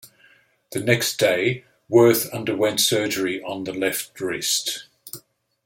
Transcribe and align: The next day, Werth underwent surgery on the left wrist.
The 0.71 0.79
next 0.79 1.17
day, 1.17 1.63
Werth 1.87 2.33
underwent 2.33 2.79
surgery 2.81 3.39
on 3.43 3.65
the 3.65 3.71
left 3.71 4.19
wrist. 4.19 4.85